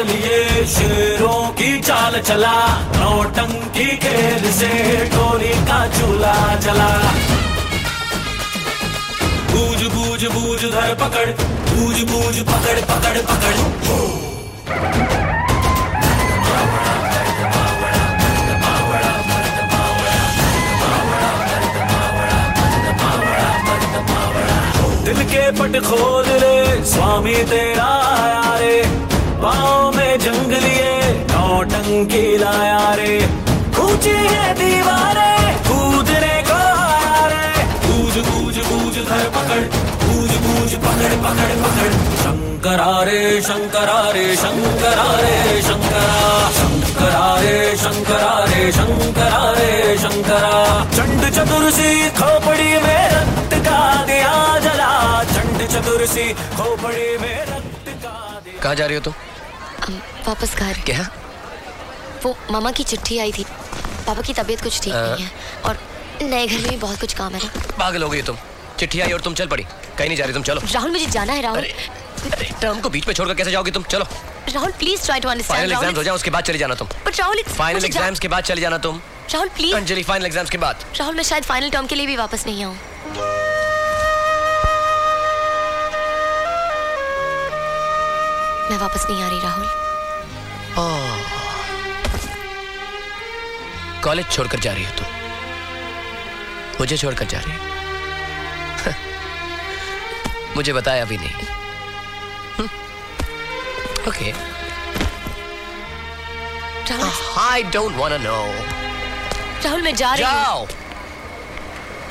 लिए 0.05 0.65
शेरों 0.67 1.49
की 1.53 1.79
चाल 1.81 2.21
चला, 2.21 2.57
नौटंकी 2.97 3.87
खेल 3.97 4.51
से 4.53 4.69
टोली 5.15 5.55
का 5.69 5.79
चूल्हा 5.89 6.57
चला 6.57 6.89
बूझ 9.53 9.81
बूझ 9.95 10.25
बूझ 10.27 10.61
धर 10.65 10.95
पकड़, 11.01 11.27
बूझ 11.71 11.97
बूझ 12.11 12.37
पकड़ 12.43 12.79
पकड़ 12.91 13.19
पकड़। 13.31 13.57
दिल 25.05 25.23
के 25.25 25.51
पट 25.53 25.81
खोल 25.85 26.25
रे, 26.25 26.85
स्वामी 26.85 27.35
तेरा 27.45 27.91
आया 28.15 28.57
रे। 28.59 29.08
पाँव 29.43 29.97
में 29.97 30.19
जंग 30.19 30.53
लिए 30.63 30.93
नौटंकी 31.31 32.27
लाया 32.39 32.95
रे। 32.95 33.15
ऊँची 33.79 34.11
है 34.11 34.47
दीवारे 34.55 35.33
कूदने 35.69 36.37
को 36.49 36.59
आया 36.87 37.27
रे। 37.27 37.47
बूझ 37.85 38.15
बूझ 38.29 38.57
बूझ 38.69 38.95
धर 39.09 39.25
पकड़। 39.37 39.63
बूझ 40.03 40.31
बूझ 40.47 40.71
पकड़ 40.87 41.15
पकड़ 41.25 41.53
पकड़। 41.65 41.93
शंकरा 42.23 43.03
रे 43.03 43.21
शंकरा 43.43 44.01
रे 44.11 44.25
शंकरा 44.37 45.07
रे, 45.21 45.63
शंकरा 45.63 46.07
शंकरा 46.59 47.27
रे 47.41 47.77
शंकरा 47.77 48.33
रे 48.45 48.73
शंकरा 48.73 49.43
रे, 49.59 49.97
शंकरा 49.99 50.53
चंड 50.97 51.23
चतुर्सी 51.37 51.93
खोपड़ी 52.19 52.73
में 52.85 53.05
रक्त 53.13 53.55
का 53.69 53.81
दिया 54.05 54.35
जला। 54.59 54.93
चंड 55.33 55.67
चतुर्सी 55.69 56.33
खोपड़ी 56.57 57.17
में 57.19 57.58
कहाँ 58.63 58.75
जा 58.75 58.87
रही 58.87 58.97
हो 58.97 59.03
तुम? 59.03 59.15
वापस 60.29 60.55
घर। 60.57 60.81
क्या? 60.87 61.09
वो 62.25 62.37
मामा 62.51 62.71
की 62.73 62.85
चिट्ठी 62.85 63.19
आई 63.19 63.33
थी। 63.33 63.45
पापा 64.07 64.23
की 64.23 64.35
तबीयत 64.35 64.63
कुछ 64.63 64.81
ठीक 64.83 64.95
नहीं 64.95 65.25
है 65.25 65.31
और 65.65 65.79
नए 66.23 66.47
घर 66.47 66.59
में 66.59 66.71
भी 66.71 66.77
बहुत 66.77 67.01
कुछ 67.01 67.13
काम 67.15 67.35
है 67.35 67.41
ना। 67.45 67.77
पागल 67.79 68.03
हो 68.03 68.09
गई 68.09 68.23
तुम। 68.23 68.37
चिट्ठी 68.79 69.01
आई 69.01 69.13
और 69.13 69.21
तुम 69.21 69.35
चल 69.35 69.47
पड़ी। 69.47 69.63
कहीं 69.63 70.09
नहीं 70.09 70.17
जा 70.17 70.25
रही 70.25 70.35
तुम 70.35 70.43
चलो। 70.43 70.61
राहुल 70.73 70.91
मुझे 70.91 71.07
जाना 71.09 71.33
है 71.33 71.43
राहुल। 71.43 71.67
टर्म 72.61 72.81
को 72.81 72.89
बीच 72.91 73.07
में 73.07 73.15
छोड़कर 73.15 73.35
कैसे 73.35 73.51
जाओगे 73.51 73.71
तुम? 73.71 73.83
चलो। 73.85 74.07
Rahul 74.55 74.71
please 74.79 75.05
try 75.05 75.21
to 75.21 75.29
understand 75.29 75.59
final 75.59 75.73
exams 75.73 75.97
हो 75.99 76.03
जाए 76.03 76.15
उसके 76.15 76.31
बाद 76.31 76.45
चले 76.45 76.59
जाना 76.59 76.75
तुम। 76.75 76.89
बट 77.07 77.19
राहुल 77.21 77.43
फाइनल 77.49 77.85
एग्ज़ाम्स 77.85 78.21
के 78.21 78.29
बाद 78.29 78.45
चले 78.45 78.61
जाना 78.61 78.79
तुम। 78.79 79.01
Rahul 79.33 79.49
please 79.57 79.75
Anjali 79.77 80.03
final 80.03 80.27
exams 80.27 80.51
के 80.51 80.59
बाद। 80.59 80.85
राहुल 80.99 81.15
मैं 81.15 81.23
शायद 81.25 81.45
फाइनल 81.45 81.71
टर्म 81.71 81.87
के 81.87 81.95
लिए 81.95 82.07
भी 82.07 82.17
वापस 82.17 82.47
नहीं 82.47 82.65
आऊँ। 82.65 82.77
मैं 88.71 88.79
वापस 88.79 89.07
नहीं 89.11 89.23
आ 89.23 89.29
रही 89.29 89.41
राहुल। 89.41 89.67
कॉलेज 94.05 94.31
छोड़कर 94.33 94.59
जा 94.61 94.73
रही 94.73 94.85
हो 94.85 94.91
तुम। 94.99 95.07
मुझे 96.81 96.97
छोड़कर 96.97 97.25
जा 97.27 97.39
रही 97.39 97.53
हो। 97.53 97.61
मुझे 100.57 100.73
बताया 100.73 101.05
भी 101.05 101.19
नहीं। 101.19 101.35
Okay. 104.09 104.33
I 107.41 107.63
don't 107.63 107.97
want 107.97 108.13
to 108.13 108.19
know 108.19 108.37
Rahul 109.65 109.83
मैं 109.83 109.95
जा 109.97 110.15
रही 110.15 110.25
हूँ। 110.25 110.33
जाओ। 110.33 110.67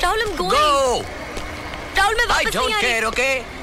राहुल 0.02 0.20
I'm 0.22 0.30
going 0.30 0.50
गो 0.50 1.00
राहुल 1.96 2.14
मैं 2.14 2.26
आई 2.34 2.44
वापस 2.44 2.56
नहीं 2.56 2.74
आ 2.74 2.78
रही। 2.78 2.88
केयर 2.88 3.04
ओके 3.04 3.57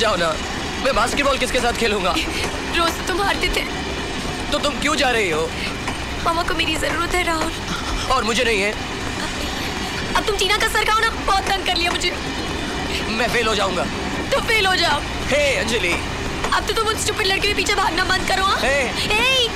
जाओ 0.00 0.16
ना। 0.16 0.28
मैं 0.84 0.94
बास्केटबॉल 0.94 1.38
किसके 1.38 1.60
साथ 1.60 1.72
खेलूँगा? 1.72 2.14
रोज 2.76 2.92
तुम 3.08 3.22
हारते 3.22 3.48
थे। 3.48 3.64
तो 4.52 4.58
तुम 4.58 4.78
क्यों 4.80 4.94
जा 4.96 5.10
रही 5.10 5.30
हो? 5.30 5.50
मामा 6.24 6.42
को 6.42 6.54
मेरी 6.54 6.76
ज़रूरत 6.76 7.14
है 7.14 7.22
राहुल। 7.22 7.52
और 8.12 8.24
मुझे 8.24 8.44
नहीं 8.44 8.60
है। 8.60 8.72
अब 10.16 10.24
तुम 10.24 10.36
टीना 10.36 10.56
का 10.56 10.68
सर 10.68 10.84
खाओ 10.84 10.98
ना 10.98 11.10
बहुत 11.10 11.42
तंग 11.42 11.66
कर 11.66 11.76
लिया 11.76 11.90
मुझे। 11.90 12.10
मैं 13.08 13.28
फेल 13.28 13.46
हो 13.46 13.54
जाऊँगा। 13.54 13.84
तो 14.32 14.40
फेल 14.40 14.66
हो 14.66 14.74
जाओ। 14.76 15.00
हे 15.26 15.56
अंजलि। 15.56 15.92
अब 16.54 16.66
तो 16.66 16.72
तुम 16.72 16.88
उस 16.88 17.02
स्टूपिड 17.04 17.26
लड़के 17.26 17.48
के 17.48 17.54
पीछे 17.54 17.74
भागना 17.74 18.04
बंद 18.04 18.28
करो 18.28 18.44
हाँ? 18.44 18.58
हे। 18.60 18.82
हे! 18.88 19.48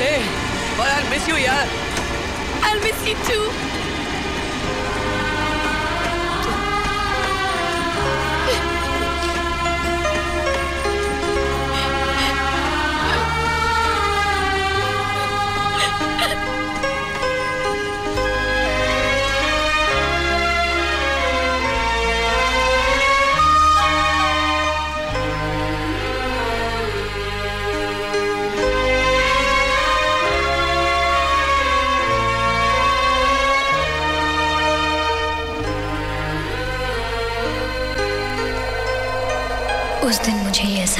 हे 0.00 0.14
आई 0.82 1.08
मिस 1.10 1.28
यू 1.28 1.36
यार। 1.36 1.79
I'll 2.62 2.80
miss 2.80 3.08
you 3.08 3.14
too. 3.24 3.69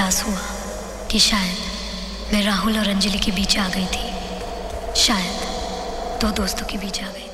एहसास 0.01 0.25
हुआ 0.25 1.09
कि 1.11 1.19
शायद 1.19 2.33
मैं 2.33 2.43
राहुल 2.45 2.79
और 2.79 2.89
अंजलि 2.89 3.19
के 3.19 3.33
बीच 3.33 3.57
आ 3.59 3.69
गई 3.69 3.87
थी। 3.87 4.95
शायद 4.97 6.21
दो 6.21 6.31
दोस्तों 6.37 6.67
के 6.67 6.79
बीच 6.79 7.03
आ 7.03 7.07
गई 7.07 7.30